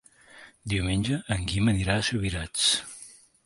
[0.73, 2.69] Diumenge en Guim anirà a Subirats.